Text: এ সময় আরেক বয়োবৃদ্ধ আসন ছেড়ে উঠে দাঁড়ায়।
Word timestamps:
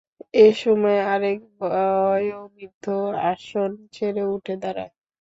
এ 0.35 0.47
সময় 0.55 0.99
আরেক 1.07 1.39
বয়োবৃদ্ধ 1.59 2.85
আসন 3.31 3.71
ছেড়ে 3.93 4.23
উঠে 4.33 4.53
দাঁড়ায়। 4.61 4.91